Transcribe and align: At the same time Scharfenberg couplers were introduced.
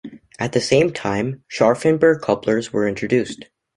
At 0.39 0.53
the 0.53 0.59
same 0.61 0.91
time 0.91 1.43
Scharfenberg 1.47 2.21
couplers 2.23 2.73
were 2.73 2.87
introduced. 2.87 3.45